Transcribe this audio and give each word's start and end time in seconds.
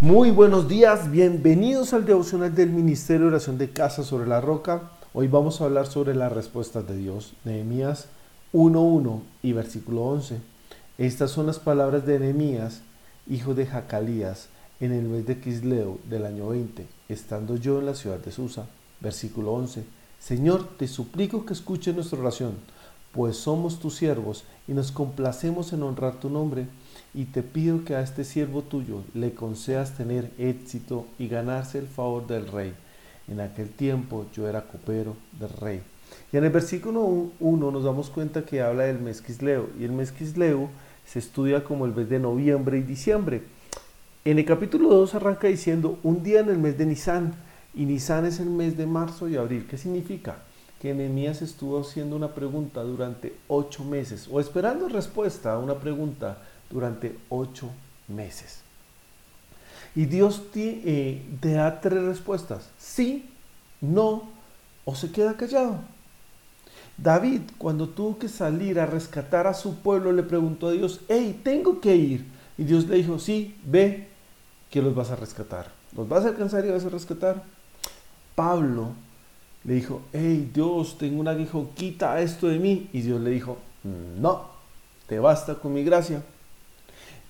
Muy 0.00 0.30
buenos 0.30 0.68
días, 0.68 1.10
bienvenidos 1.10 1.92
al 1.92 2.06
devocional 2.06 2.54
del 2.54 2.70
Ministerio 2.70 3.22
de 3.22 3.32
Oración 3.32 3.58
de 3.58 3.70
Casa 3.70 4.04
sobre 4.04 4.28
la 4.28 4.40
Roca. 4.40 4.92
Hoy 5.12 5.26
vamos 5.26 5.60
a 5.60 5.64
hablar 5.64 5.88
sobre 5.88 6.14
las 6.14 6.30
respuestas 6.30 6.86
de 6.86 6.96
Dios. 6.96 7.32
Nehemías 7.42 8.06
1.1 8.52 9.22
y 9.42 9.54
versículo 9.54 10.02
11. 10.02 10.38
Estas 10.98 11.32
son 11.32 11.46
las 11.46 11.58
palabras 11.58 12.06
de 12.06 12.20
Nehemías, 12.20 12.82
hijo 13.26 13.54
de 13.54 13.66
Jacalías, 13.66 14.50
en 14.78 14.92
el 14.92 15.02
mes 15.02 15.26
de 15.26 15.40
Quisleo 15.40 15.98
del 16.08 16.26
año 16.26 16.50
20, 16.50 16.86
estando 17.08 17.56
yo 17.56 17.80
en 17.80 17.86
la 17.86 17.96
ciudad 17.96 18.18
de 18.18 18.30
Susa. 18.30 18.66
Versículo 19.00 19.52
11. 19.54 19.82
Señor, 20.20 20.76
te 20.78 20.86
suplico 20.86 21.44
que 21.44 21.54
escuche 21.54 21.92
nuestra 21.92 22.20
oración, 22.20 22.52
pues 23.18 23.36
somos 23.36 23.80
tus 23.80 23.96
siervos 23.96 24.44
y 24.68 24.74
nos 24.74 24.92
complacemos 24.92 25.72
en 25.72 25.82
honrar 25.82 26.20
tu 26.20 26.30
nombre 26.30 26.68
y 27.12 27.24
te 27.24 27.42
pido 27.42 27.84
que 27.84 27.96
a 27.96 28.00
este 28.00 28.22
siervo 28.22 28.62
tuyo 28.62 29.02
le 29.12 29.34
concedas 29.34 29.96
tener 29.96 30.30
éxito 30.38 31.04
y 31.18 31.26
ganarse 31.26 31.80
el 31.80 31.88
favor 31.88 32.28
del 32.28 32.46
rey. 32.46 32.72
En 33.26 33.40
aquel 33.40 33.70
tiempo 33.70 34.26
yo 34.32 34.48
era 34.48 34.62
copero 34.62 35.16
del 35.32 35.48
rey. 35.48 35.82
Y 36.32 36.36
en 36.36 36.44
el 36.44 36.50
versículo 36.50 37.32
1 37.40 37.70
nos 37.72 37.82
damos 37.82 38.08
cuenta 38.08 38.44
que 38.44 38.62
habla 38.62 38.84
del 38.84 39.00
mes 39.00 39.20
Quisleo, 39.20 39.68
y 39.80 39.82
el 39.82 39.90
mes 39.90 40.12
Quisleo 40.12 40.68
se 41.04 41.18
estudia 41.18 41.64
como 41.64 41.86
el 41.86 41.96
mes 41.96 42.08
de 42.08 42.20
noviembre 42.20 42.78
y 42.78 42.82
diciembre. 42.82 43.42
En 44.24 44.38
el 44.38 44.44
capítulo 44.44 44.90
2 44.90 45.16
arranca 45.16 45.48
diciendo 45.48 45.98
un 46.04 46.22
día 46.22 46.38
en 46.38 46.50
el 46.50 46.58
mes 46.58 46.78
de 46.78 46.86
Nisan, 46.86 47.34
y 47.74 47.84
Nisan 47.84 48.26
es 48.26 48.38
el 48.38 48.50
mes 48.50 48.76
de 48.76 48.86
marzo 48.86 49.28
y 49.28 49.34
abril. 49.34 49.66
¿Qué 49.68 49.76
significa? 49.76 50.36
Que 50.80 50.94
Nehemías 50.94 51.42
estuvo 51.42 51.80
haciendo 51.80 52.16
una 52.16 52.34
pregunta 52.34 52.82
durante 52.82 53.34
ocho 53.48 53.84
meses, 53.84 54.28
o 54.30 54.40
esperando 54.40 54.88
respuesta 54.88 55.52
a 55.52 55.58
una 55.58 55.74
pregunta 55.74 56.38
durante 56.70 57.16
ocho 57.28 57.70
meses. 58.06 58.60
Y 59.94 60.04
Dios 60.06 60.42
eh, 60.54 61.22
te, 61.40 61.52
da 61.52 61.80
tres 61.80 62.02
respuestas, 62.04 62.70
sí, 62.78 63.28
no, 63.80 64.28
o 64.84 64.94
se 64.94 65.10
queda 65.10 65.36
callado. 65.36 65.80
David, 66.96 67.42
cuando 67.58 67.88
tuvo 67.88 68.18
que 68.18 68.28
salir 68.28 68.80
a 68.80 68.86
rescatar 68.86 69.46
a 69.46 69.54
su 69.54 69.76
pueblo, 69.76 70.12
le 70.12 70.22
preguntó 70.22 70.68
a 70.68 70.72
Dios, 70.72 71.00
hey, 71.08 71.40
tengo 71.42 71.80
que 71.80 71.94
ir. 71.96 72.26
Y 72.56 72.64
Dios 72.64 72.86
le 72.88 72.96
dijo, 72.96 73.18
sí, 73.18 73.56
ve, 73.64 74.08
que 74.70 74.82
los 74.82 74.94
vas 74.94 75.10
a 75.10 75.16
rescatar. 75.16 75.70
¿Los 75.96 76.08
vas 76.08 76.24
a 76.24 76.28
alcanzar 76.28 76.64
y 76.64 76.70
vas 76.70 76.84
a 76.84 76.88
rescatar? 76.88 77.42
Pablo 78.34 78.92
le 79.64 79.74
dijo, 79.74 80.02
hey, 80.12 80.50
Dios, 80.52 80.96
tengo 80.98 81.20
un 81.20 81.28
aguijón, 81.28 81.70
quita 81.74 82.20
esto 82.20 82.48
de 82.48 82.58
mí. 82.58 82.88
Y 82.92 83.02
Dios 83.02 83.20
le 83.20 83.30
dijo, 83.30 83.58
no, 83.82 84.46
te 85.06 85.18
basta 85.18 85.56
con 85.56 85.74
mi 85.74 85.84
gracia. 85.84 86.22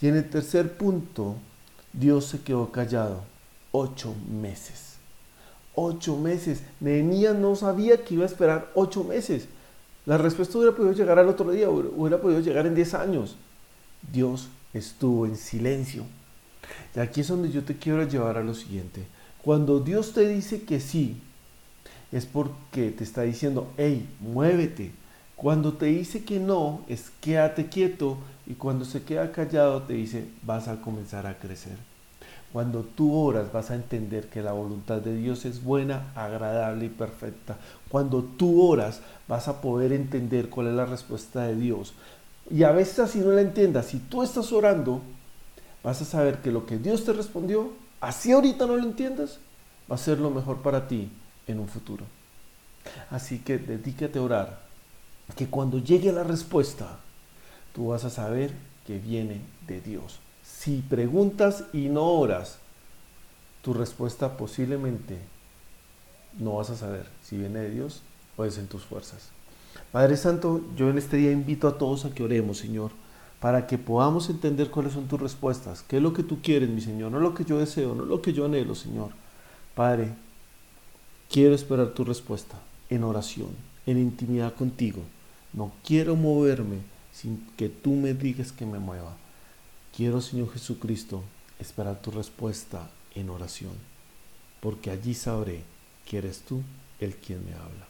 Y 0.00 0.08
en 0.08 0.16
el 0.16 0.28
tercer 0.28 0.76
punto, 0.76 1.36
Dios 1.92 2.26
se 2.26 2.40
quedó 2.40 2.70
callado 2.70 3.22
ocho 3.72 4.14
meses. 4.30 4.96
Ocho 5.74 6.16
meses. 6.16 6.62
Nehemías 6.80 7.36
no 7.36 7.54
sabía 7.56 8.02
que 8.04 8.14
iba 8.14 8.24
a 8.24 8.28
esperar 8.28 8.70
ocho 8.74 9.04
meses. 9.04 9.48
La 10.06 10.18
respuesta 10.18 10.58
hubiera 10.58 10.74
podido 10.74 10.92
llegar 10.92 11.18
al 11.18 11.28
otro 11.28 11.50
día, 11.50 11.68
hubiera 11.68 12.20
podido 12.20 12.40
llegar 12.40 12.66
en 12.66 12.74
diez 12.74 12.94
años. 12.94 13.36
Dios 14.12 14.48
estuvo 14.72 15.26
en 15.26 15.36
silencio. 15.36 16.04
Y 16.94 17.00
aquí 17.00 17.20
es 17.20 17.28
donde 17.28 17.50
yo 17.50 17.62
te 17.64 17.76
quiero 17.76 18.06
llevar 18.06 18.36
a 18.38 18.42
lo 18.42 18.54
siguiente. 18.54 19.04
Cuando 19.42 19.80
Dios 19.80 20.12
te 20.12 20.26
dice 20.28 20.62
que 20.62 20.80
sí, 20.80 21.20
es 22.12 22.26
porque 22.26 22.90
te 22.90 23.04
está 23.04 23.22
diciendo, 23.22 23.72
hey, 23.76 24.08
muévete, 24.20 24.92
cuando 25.34 25.74
te 25.74 25.86
dice 25.86 26.24
que 26.24 26.40
no, 26.40 26.80
es 26.88 27.10
quédate 27.20 27.66
quieto 27.66 28.16
y 28.46 28.54
cuando 28.54 28.84
se 28.84 29.02
queda 29.02 29.32
callado 29.32 29.82
te 29.82 29.92
dice 29.92 30.26
vas 30.42 30.66
a 30.68 30.80
comenzar 30.80 31.26
a 31.26 31.38
crecer. 31.38 31.76
Cuando 32.52 32.84
tú 32.84 33.14
oras 33.14 33.52
vas 33.52 33.70
a 33.70 33.74
entender 33.74 34.28
que 34.28 34.40
la 34.40 34.52
voluntad 34.52 35.02
de 35.02 35.14
Dios 35.14 35.44
es 35.44 35.62
buena, 35.62 36.10
agradable 36.14 36.86
y 36.86 36.88
perfecta. 36.88 37.58
Cuando 37.90 38.22
tú 38.22 38.62
oras 38.62 39.00
vas 39.28 39.46
a 39.48 39.60
poder 39.60 39.92
entender 39.92 40.48
cuál 40.48 40.68
es 40.68 40.74
la 40.74 40.86
respuesta 40.86 41.42
de 41.42 41.56
Dios. 41.56 41.92
Y 42.50 42.62
a 42.62 42.70
veces 42.70 43.00
así 43.00 43.18
no 43.18 43.32
la 43.32 43.42
entiendas, 43.42 43.86
si 43.86 43.98
tú 43.98 44.22
estás 44.22 44.52
orando, 44.52 45.02
vas 45.82 46.00
a 46.00 46.06
saber 46.06 46.38
que 46.38 46.52
lo 46.52 46.64
que 46.64 46.78
Dios 46.78 47.04
te 47.04 47.12
respondió, 47.12 47.72
así 48.00 48.32
ahorita 48.32 48.66
no 48.66 48.76
lo 48.76 48.84
entiendas, 48.84 49.38
va 49.90 49.96
a 49.96 49.98
ser 49.98 50.18
lo 50.18 50.30
mejor 50.30 50.62
para 50.62 50.88
ti 50.88 51.10
en 51.46 51.60
un 51.60 51.68
futuro. 51.68 52.04
Así 53.10 53.40
que 53.40 53.58
dedícate 53.58 54.18
a 54.18 54.22
orar 54.22 54.60
que 55.36 55.48
cuando 55.48 55.78
llegue 55.78 56.12
la 56.12 56.24
respuesta, 56.24 56.98
tú 57.74 57.88
vas 57.88 58.04
a 58.04 58.10
saber 58.10 58.52
que 58.86 58.98
viene 58.98 59.40
de 59.66 59.80
Dios. 59.80 60.20
Si 60.44 60.82
preguntas 60.82 61.64
y 61.72 61.88
no 61.88 62.04
oras, 62.04 62.58
tu 63.62 63.74
respuesta 63.74 64.36
posiblemente 64.36 65.18
no 66.38 66.56
vas 66.56 66.70
a 66.70 66.76
saber 66.76 67.06
si 67.24 67.36
viene 67.36 67.60
de 67.60 67.70
Dios 67.70 68.02
o 68.36 68.44
es 68.44 68.58
en 68.58 68.68
tus 68.68 68.84
fuerzas. 68.84 69.30
Padre 69.92 70.16
Santo, 70.16 70.60
yo 70.76 70.90
en 70.90 70.98
este 70.98 71.16
día 71.16 71.32
invito 71.32 71.68
a 71.68 71.78
todos 71.78 72.04
a 72.04 72.10
que 72.14 72.22
oremos, 72.22 72.58
Señor, 72.58 72.92
para 73.40 73.66
que 73.66 73.78
podamos 73.78 74.30
entender 74.30 74.70
cuáles 74.70 74.92
son 74.92 75.08
tus 75.08 75.20
respuestas, 75.20 75.82
qué 75.82 75.96
es 75.96 76.02
lo 76.02 76.12
que 76.12 76.22
tú 76.22 76.40
quieres, 76.42 76.68
mi 76.68 76.80
Señor, 76.80 77.10
no 77.10 77.20
lo 77.20 77.34
que 77.34 77.44
yo 77.44 77.58
deseo, 77.58 77.94
no 77.94 78.04
lo 78.04 78.22
que 78.22 78.32
yo 78.32 78.44
anhelo, 78.46 78.74
Señor. 78.74 79.10
Padre, 79.74 80.14
quiero 81.30 81.54
esperar 81.54 81.94
tu 81.94 82.04
respuesta 82.04 82.58
en 82.90 83.04
oración, 83.04 83.48
en 83.86 83.98
intimidad 83.98 84.54
contigo. 84.54 85.02
No 85.52 85.72
quiero 85.84 86.16
moverme 86.16 86.78
sin 87.12 87.46
que 87.56 87.68
tú 87.68 87.92
me 87.92 88.14
digas 88.14 88.52
que 88.52 88.66
me 88.66 88.78
mueva. 88.78 89.16
Quiero, 89.96 90.20
Señor 90.20 90.52
Jesucristo, 90.52 91.22
esperar 91.58 92.00
tu 92.02 92.10
respuesta 92.10 92.90
en 93.14 93.30
oración, 93.30 93.72
porque 94.60 94.90
allí 94.90 95.14
sabré 95.14 95.62
que 96.04 96.18
eres 96.18 96.40
tú 96.40 96.62
el 97.00 97.16
quien 97.16 97.44
me 97.44 97.54
habla. 97.54 97.86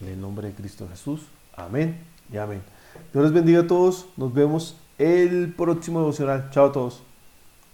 En 0.00 0.08
el 0.08 0.20
nombre 0.20 0.48
de 0.48 0.54
Cristo 0.54 0.88
Jesús, 0.90 1.20
amén 1.56 1.98
y 2.32 2.36
amén. 2.36 2.62
Dios 3.12 3.24
les 3.24 3.32
bendiga 3.32 3.60
a 3.60 3.66
todos. 3.66 4.06
Nos 4.16 4.34
vemos 4.34 4.76
el 4.98 5.52
próximo 5.52 6.00
devocional. 6.00 6.50
Chao 6.50 6.66
a 6.66 6.72
todos. 6.72 7.13